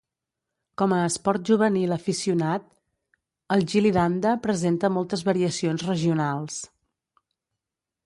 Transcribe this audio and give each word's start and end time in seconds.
Com 0.81 0.95
a 0.95 1.01
esport 1.09 1.43
juvenil 1.49 1.93
aficionat, 1.97 2.65
el 3.57 3.67
gilli-danda 3.75 4.35
presenta 4.49 4.93
moltes 4.99 5.27
variacions 5.31 5.89
regionals. 5.95 6.61